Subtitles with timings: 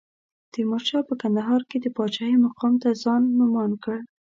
[0.51, 3.97] تیمورشاه په کندهار کې د پاچاهۍ مقام ته ځان نوماند کړ.